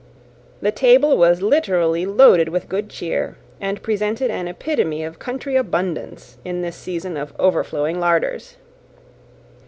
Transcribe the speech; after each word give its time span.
* 0.25 0.35
* 0.35 0.41
See 0.41 0.49
Note 0.53 0.57
E. 0.57 0.59
The 0.63 0.71
table 0.71 1.15
was 1.15 1.41
literally 1.43 2.07
loaded 2.07 2.49
with 2.49 2.67
good 2.67 2.89
cheer, 2.89 3.37
and 3.59 3.83
presented 3.83 4.31
an 4.31 4.47
epitome 4.47 5.03
of 5.03 5.19
country 5.19 5.55
abundance, 5.55 6.39
in 6.43 6.63
this 6.63 6.75
season 6.75 7.17
of 7.17 7.35
overflowing 7.37 7.99
larders. 7.99 8.57